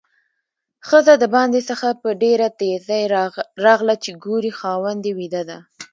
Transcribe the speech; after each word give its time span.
ښځه 0.87 1.13
د 1.19 1.25
باندې 1.35 1.61
څخه 1.69 1.87
په 2.01 2.09
ډېره 2.23 2.47
تیزۍ 2.59 3.03
راغله 3.65 3.95
چې 4.03 4.09
ګوري 4.25 4.51
خاوند 4.59 5.01
یې 5.07 5.13
ويده 5.17 5.41
ده؛ 5.49 5.57